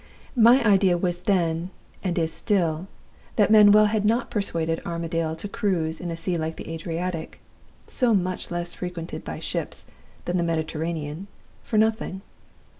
[0.41, 1.69] My idea was then
[2.03, 2.87] (and is still)
[3.35, 7.39] that Manuel had not persuaded Armadale to cruise in a sea like the Adriatic,
[7.85, 9.85] so much less frequented by ships
[10.25, 11.27] than the Mediterranean,
[11.63, 12.23] for nothing.